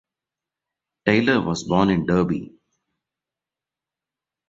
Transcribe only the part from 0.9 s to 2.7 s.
Taylor was born in Derby.